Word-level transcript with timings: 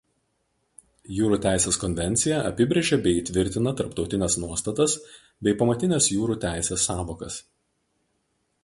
Jūrų 1.17 1.37
teisės 1.43 1.77
konvencija 1.83 2.39
apibrėžia 2.53 2.99
bei 3.05 3.13
įtvirtina 3.19 3.75
tarptautines 3.83 4.39
nuostatas 4.47 4.97
bei 5.49 5.59
pamatines 5.63 6.11
jūrų 6.17 6.41
teisės 6.49 6.89
sąvokas. 6.91 7.43